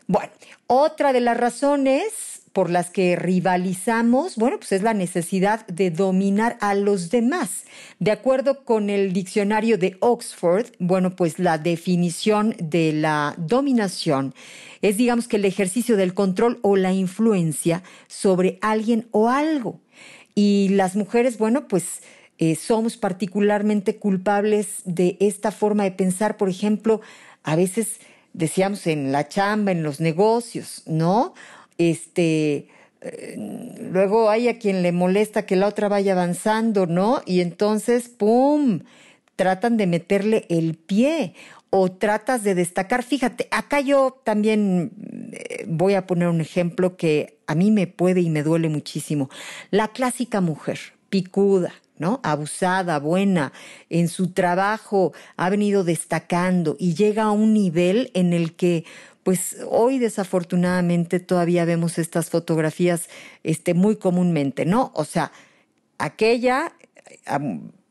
Bueno, 0.05 0.31
otra 0.67 1.11
de 1.11 1.21
las 1.21 1.35
razones 1.35 2.32
por 2.53 2.69
las 2.69 2.91
que 2.91 3.15
rivalizamos, 3.15 4.35
bueno, 4.35 4.59
pues 4.59 4.71
es 4.71 4.83
la 4.83 4.93
necesidad 4.93 5.65
de 5.67 5.89
dominar 5.89 6.57
a 6.61 6.75
los 6.75 7.09
demás. 7.09 7.65
De 7.99 8.11
acuerdo 8.11 8.63
con 8.63 8.91
el 8.91 9.11
diccionario 9.11 9.79
de 9.79 9.97
Oxford, 9.99 10.67
bueno, 10.77 11.15
pues 11.15 11.39
la 11.39 11.57
definición 11.57 12.55
de 12.59 12.93
la 12.93 13.33
dominación 13.37 14.35
es, 14.83 14.97
digamos, 14.97 15.27
que 15.27 15.37
el 15.37 15.45
ejercicio 15.45 15.97
del 15.97 16.13
control 16.13 16.59
o 16.61 16.75
la 16.75 16.93
influencia 16.93 17.81
sobre 18.07 18.59
alguien 18.61 19.07
o 19.11 19.29
algo. 19.29 19.79
Y 20.35 20.69
las 20.69 20.95
mujeres, 20.95 21.39
bueno, 21.39 21.67
pues 21.67 22.01
eh, 22.37 22.55
somos 22.55 22.97
particularmente 22.97 23.97
culpables 23.97 24.81
de 24.85 25.17
esta 25.19 25.51
forma 25.51 25.83
de 25.83 25.91
pensar, 25.91 26.37
por 26.37 26.49
ejemplo, 26.49 27.01
a 27.43 27.55
veces 27.55 27.99
decíamos 28.33 28.85
en 28.85 29.11
la 29.11 29.27
chamba, 29.27 29.71
en 29.71 29.81
los 29.83 29.99
negocios, 29.99 30.83
¿no? 30.85 31.33
Este, 31.77 32.67
eh, 33.01 33.35
luego 33.91 34.29
hay 34.29 34.47
a 34.47 34.59
quien 34.59 34.81
le 34.81 34.91
molesta 34.91 35.45
que 35.45 35.55
la 35.55 35.67
otra 35.67 35.89
vaya 35.89 36.13
avanzando, 36.13 36.85
¿no? 36.85 37.21
Y 37.25 37.41
entonces, 37.41 38.09
¡pum! 38.09 38.81
Tratan 39.35 39.77
de 39.77 39.87
meterle 39.87 40.45
el 40.49 40.75
pie 40.75 41.33
o 41.69 41.91
tratas 41.91 42.43
de 42.43 42.53
destacar. 42.53 43.03
Fíjate, 43.03 43.47
acá 43.49 43.81
yo 43.81 44.21
también 44.23 44.91
eh, 45.31 45.65
voy 45.67 45.95
a 45.95 46.05
poner 46.05 46.27
un 46.29 46.39
ejemplo 46.39 46.97
que 46.97 47.39
a 47.47 47.55
mí 47.55 47.71
me 47.71 47.87
puede 47.87 48.21
y 48.21 48.29
me 48.29 48.43
duele 48.43 48.69
muchísimo. 48.69 49.29
La 49.71 49.87
clásica 49.87 50.39
mujer, 50.39 50.79
picuda, 51.09 51.73
¿no? 51.97 52.19
Abusada, 52.23 52.99
buena, 52.99 53.53
en 53.89 54.07
su 54.07 54.33
trabajo 54.33 55.13
ha 55.35 55.49
venido 55.49 55.83
destacando 55.83 56.75
y 56.79 56.93
llega 56.93 57.23
a 57.23 57.31
un 57.31 57.53
nivel 57.53 58.11
en 58.13 58.33
el 58.33 58.55
que 58.55 58.85
pues 59.23 59.57
hoy 59.69 59.99
desafortunadamente 59.99 61.19
todavía 61.19 61.65
vemos 61.65 61.97
estas 61.97 62.29
fotografías 62.29 63.09
este, 63.43 63.73
muy 63.73 63.95
comúnmente, 63.95 64.65
¿no? 64.65 64.91
O 64.95 65.05
sea, 65.05 65.31
aquella 65.97 66.73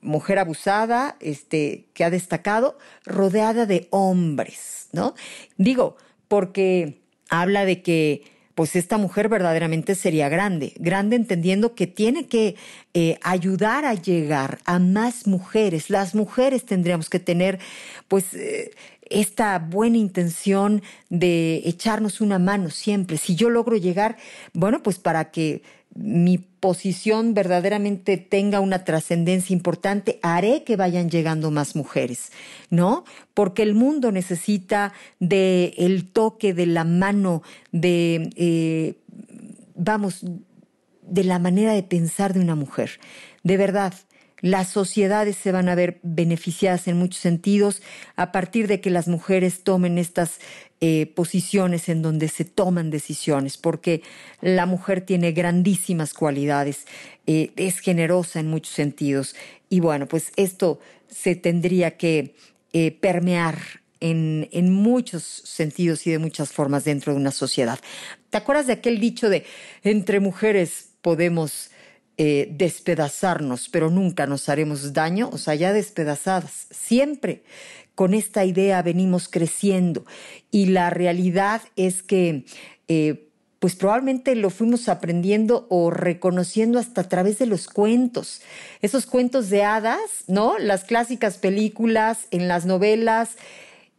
mujer 0.03 0.39
abusada 0.39 1.17
este, 1.21 1.87
que 1.95 2.05
ha 2.05 2.11
destacado 2.11 2.77
rodeada 3.05 3.67
de 3.67 3.87
hombres, 3.91 4.89
¿no? 4.93 5.15
Digo, 5.57 5.97
porque 6.29 7.01
habla 7.31 7.65
de 7.65 7.83
que 7.83 8.25
pues 8.55 8.77
esta 8.77 8.99
mujer 8.99 9.29
verdaderamente 9.29 9.95
sería 9.95 10.29
grande, 10.29 10.75
grande 10.77 11.17
entendiendo 11.17 11.75
que 11.75 11.87
tiene 11.87 12.27
que 12.27 12.57
eh, 12.93 13.19
ayudar 13.23 13.87
a 13.87 13.95
llegar 13.95 14.59
a 14.67 14.79
más 14.79 15.27
mujeres. 15.27 15.89
Las 15.89 16.15
mujeres 16.15 16.67
tendríamos 16.67 17.09
que 17.09 17.19
tener 17.19 17.59
pues 18.09 18.35
eh, 18.35 18.73
esta 19.09 19.59
buena 19.59 19.99
intención 19.99 20.83
de 21.11 21.63
echarnos 21.65 22.21
una 22.21 22.39
mano 22.39 22.71
siempre. 22.71 23.17
Si 23.19 23.35
yo 23.35 23.51
logro 23.51 23.77
llegar, 23.77 24.17
bueno, 24.53 24.83
pues 24.83 24.99
para 24.99 25.31
que 25.31 25.63
mi 25.95 26.39
posición 26.39 27.35
verdaderamente 27.35 28.17
tenga 28.17 28.61
una 28.61 28.85
trascendencia 28.85 29.53
importante, 29.53 30.19
haré 30.23 30.65
que 30.65 30.77
vayan 30.77 31.11
llegando 31.11 31.51
más 31.51 31.77
mujeres, 31.77 32.33
¿no? 32.71 33.05
Porque 33.35 33.63
el 33.63 33.75
mundo 33.75 34.11
necesita 34.11 34.93
de 35.19 35.75
el 35.77 36.09
toque 36.09 36.55
de 36.55 36.67
la 36.67 36.85
mano, 36.85 37.43
de, 37.73 38.31
eh, 38.37 38.95
vamos, 39.75 40.25
de 41.03 41.25
la 41.25 41.39
manera 41.39 41.73
de 41.75 41.83
pensar 41.83 42.33
de 42.33 42.41
una 42.41 42.55
mujer. 42.55 42.99
De 43.43 43.57
verdad, 43.57 43.93
las 44.43 44.69
sociedades 44.69 45.37
se 45.37 45.53
van 45.53 45.69
a 45.69 45.75
ver 45.75 46.01
beneficiadas 46.03 46.89
en 46.89 46.99
muchos 46.99 47.21
sentidos 47.21 47.81
a 48.17 48.33
partir 48.33 48.67
de 48.67 48.81
que 48.81 48.91
las 48.91 49.09
mujeres 49.09 49.63
tomen 49.63 49.97
estas 49.97 50.41
eh, 50.81 51.07
posiciones 51.15 51.89
en 51.89 52.03
donde 52.03 52.27
se 52.27 52.45
toman 52.45 52.91
decisiones, 52.91 53.57
porque 53.57 54.03
la 54.41 54.67
mujer 54.67 55.01
tiene 55.01 55.31
grandísimas 55.31 56.13
cualidades, 56.13 56.87
eh, 57.29 57.53
es 57.55 57.79
generosa 57.79 58.41
en 58.41 58.49
muchos 58.49 58.75
sentidos 58.75 59.37
y 59.71 59.79
bueno, 59.79 60.09
pues 60.09 60.33
esto 60.35 60.81
se 61.09 61.37
tendría 61.37 61.97
que 61.97 62.35
eh, 62.73 62.91
permear 62.91 63.59
en, 64.01 64.49
en, 64.51 64.73
muchos 64.73 65.23
sentidos 65.23 66.05
y 66.09 66.11
de 66.11 66.19
muchas 66.19 66.51
formas 66.51 66.83
dentro 66.83 67.13
de 67.13 67.21
una 67.21 67.31
sociedad. 67.31 67.79
¿Te 68.31 68.39
acuerdas 68.39 68.67
de 68.67 68.73
aquel 68.73 68.99
dicho 68.99 69.29
de 69.29 69.45
entre 69.85 70.19
mujeres 70.19 70.89
podemos 71.01 71.71
eh, 72.19 72.49
despedazarnos, 72.53 73.69
pero 73.69 73.91
nunca 73.91 74.27
nos 74.27 74.49
haremos 74.49 74.93
daño, 74.93 75.31
o 75.33 75.39
sea, 75.39 75.55
ya 75.55 75.73
despedazadas, 75.73 76.67
siempre 76.71 77.43
con 77.95 78.15
esta 78.15 78.45
idea 78.45 78.83
venimos 78.83 79.29
creciendo 79.29 80.05
y 80.51 80.67
la 80.67 80.91
realidad 80.91 81.63
es 81.77 82.03
que 82.03 82.45
eh, 82.89 83.29
pues 83.63 83.77
probablemente 83.77 84.35
lo 84.35 84.51
fuimos 84.51 84.89
aprendiendo 84.89 85.67
o 85.71 85.91
reconociendo 85.91 86.81
hasta 86.81 87.03
a 87.03 87.09
través 87.09 87.39
de 87.39 87.47
los 87.47 87.69
cuentos. 87.69 88.43
Esos 88.81 89.07
cuentos 89.07 89.51
de 89.51 89.63
hadas, 89.63 90.25
¿no? 90.27 90.59
Las 90.59 90.83
clásicas 90.83 91.39
películas, 91.39 92.27
en 92.33 92.49
las 92.49 92.67
novelas. 92.67 93.37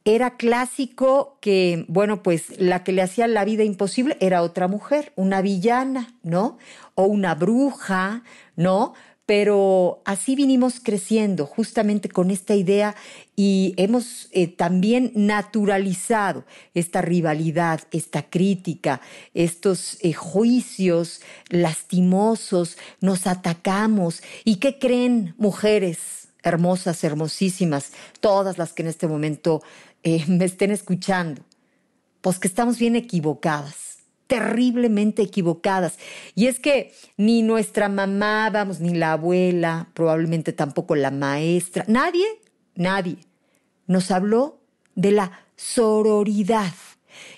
Era 0.06 0.36
clásico 0.36 1.38
que, 1.42 1.86
bueno, 1.88 2.24
pues 2.24 2.60
la 2.60 2.84
que 2.84 2.92
le 2.92 3.02
hacía 3.02 3.28
la 3.28 3.46
vida 3.46 3.64
imposible 3.64 4.18
era 4.20 4.42
otra 4.42 4.68
mujer, 4.68 5.14
una 5.16 5.42
villana, 5.42 6.14
¿no? 6.24 6.58
O 6.96 7.06
una 7.06 7.36
bruja, 7.36 8.24
¿no? 8.56 8.94
pero 9.26 10.02
así 10.04 10.36
vinimos 10.36 10.82
creciendo 10.82 11.46
justamente 11.46 12.10
con 12.10 12.30
esta 12.30 12.56
idea 12.56 12.96
y 13.36 13.74
hemos 13.78 14.28
eh, 14.32 14.48
también 14.48 15.12
naturalizado 15.16 16.46
esta 16.74 17.02
rivalidad, 17.02 17.82
esta 17.92 18.24
crítica, 18.30 19.00
estos 19.34 19.98
eh, 20.02 20.12
juicios 20.14 21.22
lastimosos, 21.50 22.78
nos 23.00 23.26
atacamos. 23.26 24.22
¿Y 24.44 24.58
qué 24.58 24.78
creen 24.78 25.36
mujeres 25.38 26.28
hermosas, 26.44 27.02
hermosísimas, 27.06 27.94
todas 28.20 28.58
las 28.58 28.74
que 28.74 28.82
en 28.82 28.90
este 28.90 29.08
momento 29.08 29.64
eh, 30.04 30.26
me 30.28 30.46
estén 30.46 30.72
escuchando? 30.72 31.42
Pues 32.22 32.40
que 32.40 32.48
estamos 32.48 32.80
bien 32.80 32.96
equivocadas 32.96 33.94
terriblemente 34.28 35.22
equivocadas. 35.22 36.00
Y 36.34 36.48
es 36.48 36.60
que 36.60 36.92
ni 37.18 37.44
nuestra 37.44 37.88
mamá, 37.88 38.50
vamos, 38.50 38.80
ni 38.80 38.96
la 38.96 39.14
abuela, 39.14 39.90
probablemente 39.94 40.54
tampoco 40.54 40.96
la 40.96 41.12
maestra, 41.12 41.86
nadie, 41.88 42.26
nadie 42.74 43.18
nos 43.86 44.10
habló 44.10 44.60
de 44.96 45.12
la 45.12 45.46
sororidad. 45.56 46.74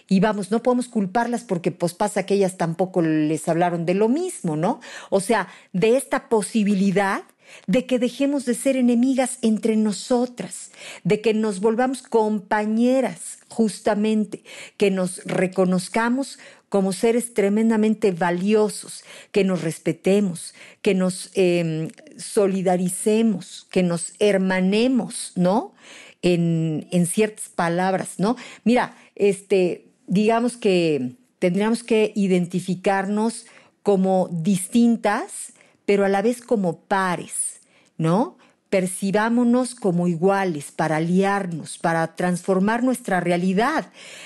Y 0.07 0.21
vamos, 0.21 0.51
no 0.51 0.63
podemos 0.63 0.87
culparlas 0.87 1.43
porque 1.43 1.71
pues 1.71 1.93
pasa 1.93 2.25
que 2.25 2.35
ellas 2.35 2.55
tampoco 2.55 3.01
les 3.01 3.49
hablaron 3.49 3.85
de 3.85 3.95
lo 3.95 4.07
mismo, 4.07 4.55
¿no? 4.55 4.79
O 5.09 5.19
sea, 5.19 5.49
de 5.73 5.97
esta 5.97 6.29
posibilidad 6.29 7.23
de 7.67 7.85
que 7.85 7.99
dejemos 7.99 8.45
de 8.45 8.55
ser 8.55 8.75
enemigas 8.75 9.39
entre 9.41 9.75
nosotras, 9.75 10.71
de 11.03 11.21
que 11.21 11.33
nos 11.33 11.59
volvamos 11.59 12.01
compañeras 12.01 13.39
justamente, 13.49 14.43
que 14.77 14.91
nos 14.91 15.23
reconozcamos 15.25 16.39
como 16.69 16.91
seres 16.91 17.33
tremendamente 17.33 18.11
valiosos, 18.11 19.03
que 19.31 19.43
nos 19.43 19.61
respetemos, 19.61 20.53
que 20.81 20.93
nos 20.93 21.31
em, 21.33 21.89
solidaricemos, 22.17 23.67
que 23.71 23.83
nos 23.83 24.13
hermanemos, 24.19 25.31
¿no? 25.35 25.73
En, 26.21 26.87
en, 26.91 27.05
ciertas 27.05 27.49
palabras, 27.49 28.15
¿no? 28.17 28.35
Mira, 28.63 28.97
este, 29.15 29.85
digamos 30.07 30.57
que 30.57 31.11
tendríamos 31.39 31.83
que 31.83 32.11
identificarnos 32.15 33.45
como 33.83 34.27
distintas, 34.31 35.53
pero 35.85 36.05
a 36.05 36.09
la 36.09 36.21
vez 36.21 36.41
como 36.41 36.77
pares, 36.77 37.61
¿no? 37.97 38.37
Percibámonos 38.75 39.73
como 39.73 40.05
iguales, 40.05 40.73
para 40.75 40.97
aliarnos, 40.97 41.77
para 41.77 42.13
transformar 42.17 42.83
nuestra 42.83 43.21
realidad. 43.21 43.85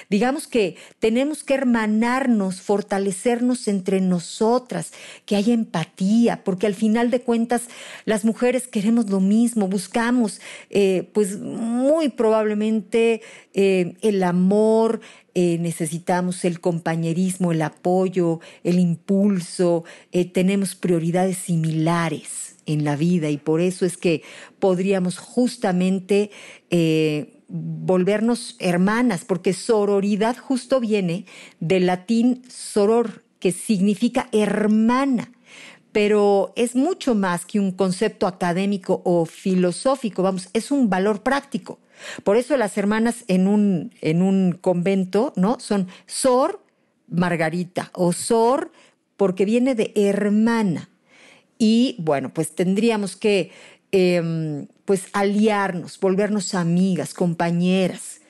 Digamos 0.09 0.47
que 0.47 0.75
tenemos 0.97 1.43
que 1.43 1.53
hermanarnos, 1.53 2.59
fortalecernos 2.59 3.67
entre 3.67 4.01
nosotras, 4.01 4.91
que 5.27 5.35
haya 5.35 5.53
empatía, 5.53 6.43
porque 6.43 6.65
al 6.65 6.73
final 6.73 7.11
de 7.11 7.21
cuentas 7.21 7.67
las 8.05 8.25
mujeres 8.25 8.65
queremos 8.67 9.07
lo 9.11 9.19
mismo, 9.19 9.67
buscamos 9.67 10.41
eh, 10.71 11.11
pues 11.13 11.37
muy 11.37 12.09
probablemente 12.09 13.21
eh, 13.53 13.93
el 14.01 14.23
amor, 14.23 14.99
eh, 15.35 15.59
necesitamos 15.59 16.43
el 16.43 16.59
compañerismo, 16.59 17.51
el 17.51 17.61
apoyo, 17.61 18.39
el 18.63 18.79
impulso, 18.79 19.83
tenemos 20.33 20.73
prioridades 20.73 21.37
similares 21.37 22.48
en 22.73 22.83
la 22.83 22.95
vida 22.95 23.29
y 23.29 23.37
por 23.37 23.61
eso 23.61 23.85
es 23.85 23.97
que 23.97 24.23
podríamos 24.59 25.17
justamente 25.17 26.31
eh, 26.69 27.41
volvernos 27.47 28.55
hermanas, 28.59 29.25
porque 29.25 29.53
sororidad 29.53 30.37
justo 30.37 30.79
viene 30.79 31.25
del 31.59 31.87
latín 31.87 32.43
soror, 32.47 33.23
que 33.39 33.51
significa 33.51 34.29
hermana 34.31 35.31
pero 35.91 36.53
es 36.55 36.75
mucho 36.75 37.15
más 37.15 37.45
que 37.45 37.59
un 37.59 37.71
concepto 37.71 38.27
académico 38.27 39.01
o 39.05 39.25
filosófico, 39.25 40.21
vamos, 40.21 40.49
es 40.53 40.71
un 40.71 40.89
valor 40.89 41.23
práctico. 41.23 41.79
Por 42.23 42.37
eso 42.37 42.55
las 42.57 42.77
hermanas 42.77 43.25
en 43.27 43.47
un, 43.47 43.91
en 44.01 44.21
un 44.21 44.57
convento, 44.61 45.33
¿no? 45.35 45.59
Son 45.59 45.87
Sor 46.05 46.63
Margarita 47.07 47.91
o 47.93 48.13
Sor 48.13 48.71
porque 49.17 49.45
viene 49.45 49.75
de 49.75 49.91
hermana. 49.95 50.88
Y 51.59 51.95
bueno, 51.99 52.33
pues 52.33 52.55
tendríamos 52.55 53.15
que 53.17 53.51
em, 53.91 54.65
pues 54.85 55.07
aliarnos, 55.13 55.99
volvernos 55.99 56.55
amigas, 56.55 57.13
compañeras. 57.13 58.21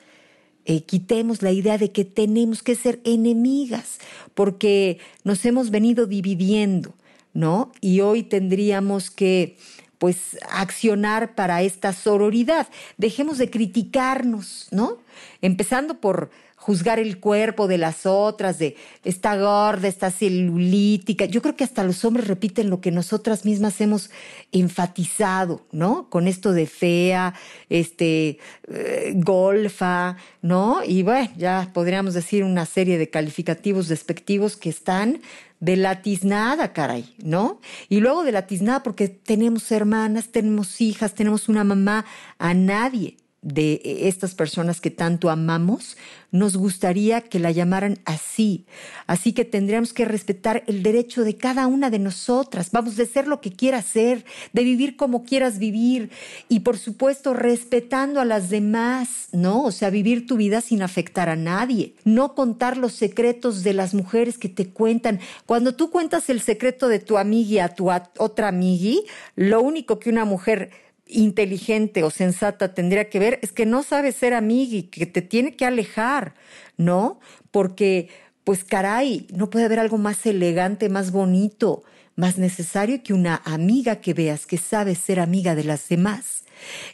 Eh, 0.66 0.82
quitemos 0.82 1.40
la 1.40 1.52
idea 1.52 1.78
de 1.78 1.90
que 1.92 2.04
tenemos 2.04 2.62
que 2.62 2.74
ser 2.74 3.00
enemigas, 3.04 3.98
porque 4.34 4.98
nos 5.24 5.44
hemos 5.46 5.70
venido 5.70 6.06
dividiendo, 6.06 6.92
¿no? 7.32 7.72
Y 7.80 8.00
hoy 8.00 8.24
tendríamos 8.24 9.10
que 9.10 9.56
pues 9.98 10.38
accionar 10.50 11.34
para 11.34 11.62
esta 11.62 11.92
sororidad. 11.92 12.68
Dejemos 12.96 13.38
de 13.38 13.50
criticarnos, 13.50 14.68
¿no? 14.70 14.98
Empezando 15.42 16.00
por 16.00 16.30
juzgar 16.60 16.98
el 16.98 17.18
cuerpo 17.20 17.68
de 17.68 17.78
las 17.78 18.04
otras, 18.04 18.58
de 18.58 18.76
esta 19.02 19.34
gorda, 19.34 19.88
esta 19.88 20.10
celulítica. 20.10 21.24
Yo 21.24 21.40
creo 21.40 21.56
que 21.56 21.64
hasta 21.64 21.82
los 21.84 22.04
hombres 22.04 22.28
repiten 22.28 22.68
lo 22.68 22.82
que 22.82 22.90
nosotras 22.90 23.46
mismas 23.46 23.80
hemos 23.80 24.10
enfatizado, 24.52 25.62
¿no? 25.72 26.10
Con 26.10 26.28
esto 26.28 26.52
de 26.52 26.66
fea, 26.66 27.32
este, 27.70 28.38
eh, 28.68 29.14
golfa, 29.16 30.18
¿no? 30.42 30.82
Y 30.86 31.02
bueno, 31.02 31.30
ya 31.38 31.70
podríamos 31.72 32.12
decir 32.12 32.44
una 32.44 32.66
serie 32.66 32.98
de 32.98 33.08
calificativos 33.08 33.88
despectivos 33.88 34.58
que 34.58 34.68
están 34.68 35.22
de 35.60 35.76
la 35.76 36.02
tiznada, 36.02 36.74
caray, 36.74 37.14
¿no? 37.22 37.62
Y 37.88 38.00
luego 38.00 38.22
de 38.22 38.32
la 38.32 38.46
tiznada 38.46 38.82
porque 38.82 39.08
tenemos 39.08 39.72
hermanas, 39.72 40.28
tenemos 40.28 40.78
hijas, 40.82 41.14
tenemos 41.14 41.48
una 41.48 41.64
mamá, 41.64 42.04
a 42.38 42.52
nadie 42.52 43.16
de 43.42 43.80
estas 43.84 44.34
personas 44.34 44.80
que 44.80 44.90
tanto 44.90 45.30
amamos, 45.30 45.96
nos 46.30 46.56
gustaría 46.56 47.22
que 47.22 47.38
la 47.38 47.50
llamaran 47.50 47.98
así. 48.04 48.66
Así 49.06 49.32
que 49.32 49.44
tendríamos 49.44 49.92
que 49.92 50.04
respetar 50.04 50.62
el 50.66 50.82
derecho 50.82 51.24
de 51.24 51.36
cada 51.36 51.66
una 51.66 51.90
de 51.90 51.98
nosotras. 51.98 52.70
Vamos, 52.70 52.96
de 52.96 53.06
ser 53.06 53.26
lo 53.26 53.40
que 53.40 53.52
quieras 53.52 53.86
ser, 53.86 54.24
de 54.52 54.62
vivir 54.62 54.96
como 54.96 55.24
quieras 55.24 55.58
vivir 55.58 56.10
y 56.48 56.60
por 56.60 56.76
supuesto 56.78 57.32
respetando 57.32 58.20
a 58.20 58.26
las 58.26 58.50
demás, 58.50 59.28
¿no? 59.32 59.62
O 59.62 59.72
sea, 59.72 59.90
vivir 59.90 60.26
tu 60.26 60.36
vida 60.36 60.60
sin 60.60 60.82
afectar 60.82 61.28
a 61.28 61.36
nadie. 61.36 61.94
No 62.04 62.34
contar 62.34 62.76
los 62.76 62.92
secretos 62.92 63.64
de 63.64 63.72
las 63.72 63.94
mujeres 63.94 64.36
que 64.38 64.48
te 64.48 64.68
cuentan. 64.68 65.18
Cuando 65.46 65.74
tú 65.74 65.90
cuentas 65.90 66.28
el 66.28 66.40
secreto 66.40 66.88
de 66.88 66.98
tu 66.98 67.16
amiga 67.16 67.64
a 67.64 67.74
tu 67.74 67.90
otra 67.90 68.48
amigui, 68.48 69.04
lo 69.34 69.62
único 69.62 69.98
que 69.98 70.10
una 70.10 70.24
mujer 70.24 70.70
inteligente 71.10 72.02
o 72.02 72.10
sensata 72.10 72.74
tendría 72.74 73.08
que 73.08 73.18
ver 73.18 73.38
es 73.42 73.52
que 73.52 73.66
no 73.66 73.82
sabes 73.82 74.16
ser 74.16 74.34
amigui, 74.34 74.84
que 74.84 75.06
te 75.06 75.22
tiene 75.22 75.56
que 75.56 75.66
alejar, 75.66 76.34
¿no? 76.76 77.20
Porque, 77.50 78.08
pues 78.44 78.64
caray, 78.64 79.26
no 79.32 79.50
puede 79.50 79.66
haber 79.66 79.78
algo 79.78 79.98
más 79.98 80.24
elegante, 80.26 80.88
más 80.88 81.10
bonito, 81.10 81.82
más 82.16 82.38
necesario 82.38 83.02
que 83.02 83.14
una 83.14 83.42
amiga 83.44 83.96
que 83.96 84.14
veas 84.14 84.46
que 84.46 84.58
sabe 84.58 84.94
ser 84.94 85.20
amiga 85.20 85.54
de 85.54 85.64
las 85.64 85.88
demás. 85.88 86.44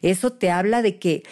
Eso 0.02 0.32
te 0.32 0.50
habla 0.50 0.82
de 0.82 0.98
que 0.98 1.22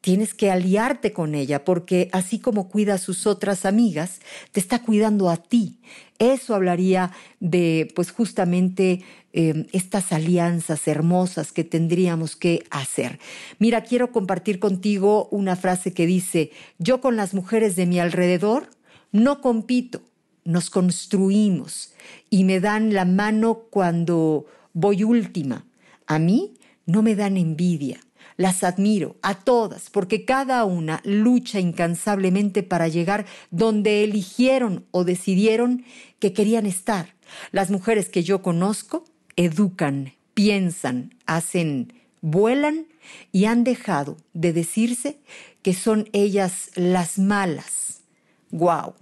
tienes 0.00 0.32
que 0.34 0.50
aliarte 0.50 1.12
con 1.12 1.34
ella, 1.34 1.64
porque 1.64 2.08
así 2.12 2.38
como 2.38 2.68
cuida 2.68 2.94
a 2.94 2.98
sus 2.98 3.26
otras 3.26 3.66
amigas, 3.66 4.20
te 4.52 4.60
está 4.60 4.82
cuidando 4.82 5.28
a 5.28 5.36
ti. 5.36 5.80
Eso 6.18 6.54
hablaría 6.54 7.12
de, 7.38 7.92
pues 7.94 8.10
justamente, 8.10 9.02
em, 9.32 9.66
estas 9.72 10.12
alianzas 10.12 10.86
hermosas 10.88 11.52
que 11.52 11.64
tendríamos 11.64 12.36
que 12.36 12.64
hacer. 12.70 13.18
Mira, 13.58 13.82
quiero 13.82 14.12
compartir 14.12 14.58
contigo 14.58 15.28
una 15.30 15.56
frase 15.56 15.92
que 15.92 16.06
dice, 16.06 16.50
yo 16.78 17.00
con 17.00 17.16
las 17.16 17.34
mujeres 17.34 17.76
de 17.76 17.86
mi 17.86 18.00
alrededor 18.00 18.70
no 19.12 19.40
compito, 19.40 20.02
nos 20.44 20.70
construimos 20.70 21.92
y 22.28 22.44
me 22.44 22.60
dan 22.60 22.94
la 22.94 23.04
mano 23.04 23.66
cuando 23.70 24.46
voy 24.72 25.04
última. 25.04 25.64
A 26.06 26.18
mí 26.18 26.54
no 26.86 27.02
me 27.02 27.14
dan 27.14 27.36
envidia 27.36 28.00
las 28.40 28.64
admiro 28.64 29.16
a 29.20 29.34
todas 29.34 29.90
porque 29.90 30.24
cada 30.24 30.64
una 30.64 31.02
lucha 31.04 31.60
incansablemente 31.60 32.62
para 32.62 32.88
llegar 32.88 33.26
donde 33.50 34.02
eligieron 34.02 34.86
o 34.92 35.04
decidieron 35.04 35.84
que 36.18 36.32
querían 36.32 36.64
estar. 36.64 37.14
Las 37.52 37.70
mujeres 37.70 38.08
que 38.08 38.22
yo 38.22 38.40
conozco 38.40 39.04
educan, 39.36 40.12
piensan, 40.34 41.14
hacen, 41.26 41.92
vuelan 42.20 42.86
y 43.32 43.46
han 43.46 43.64
dejado 43.64 44.16
de 44.32 44.52
decirse 44.52 45.18
que 45.62 45.74
son 45.74 46.08
ellas 46.12 46.70
las 46.74 47.18
malas. 47.18 48.02
¡Guau! 48.50 48.94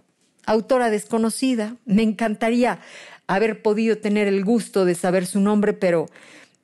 Autora 0.47 0.91
desconocida, 0.91 1.77
me 1.85 2.03
encantaría 2.03 2.81
haber 3.27 3.63
podido 3.63 3.99
tener 3.99 4.27
el 4.29 4.45
gusto 4.45 4.85
de 4.85 4.95
saber 4.95 5.27
su 5.27 5.41
nombre, 5.41 5.75
pero, 5.75 6.07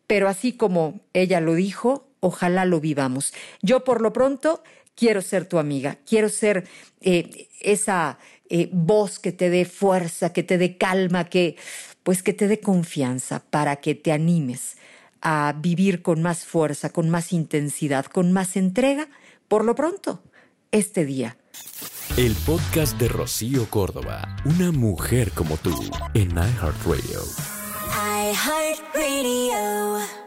pero 0.06 0.28
así 0.28 0.52
como 0.52 1.00
ella 1.12 1.40
lo 1.40 1.54
dijo, 1.54 2.08
ojalá 2.20 2.64
lo 2.64 2.80
vivamos. 2.80 3.34
Yo 3.60 3.84
por 3.84 4.00
lo 4.00 4.12
pronto 4.12 4.62
quiero 4.94 5.20
ser 5.22 5.46
tu 5.46 5.58
amiga, 5.58 5.98
quiero 6.06 6.28
ser 6.28 6.66
eh, 7.02 7.48
esa 7.60 8.18
eh, 8.48 8.68
voz 8.72 9.18
que 9.18 9.32
te 9.32 9.50
dé 9.50 9.64
fuerza, 9.64 10.32
que 10.32 10.42
te 10.42 10.56
dé 10.58 10.76
calma, 10.78 11.24
que 11.24 11.56
pues 12.04 12.22
que 12.22 12.32
te 12.32 12.46
dé 12.46 12.60
confianza 12.60 13.42
para 13.50 13.76
que 13.76 13.96
te 13.96 14.12
animes 14.12 14.76
a 15.20 15.56
vivir 15.58 16.02
con 16.02 16.22
más 16.22 16.44
fuerza, 16.44 16.90
con 16.90 17.10
más 17.10 17.32
intensidad, 17.32 18.04
con 18.06 18.32
más 18.32 18.56
entrega, 18.56 19.08
por 19.48 19.64
lo 19.64 19.74
pronto, 19.74 20.22
este 20.70 21.04
día. 21.04 21.36
El 22.16 22.34
podcast 22.46 22.96
de 22.98 23.08
Rocío 23.08 23.68
Córdoba, 23.70 24.36
una 24.44 24.70
mujer 24.70 25.32
como 25.32 25.56
tú, 25.56 25.74
en 26.12 26.30
iHeartRadio. 26.30 27.22
iHeartRadio. 28.30 30.23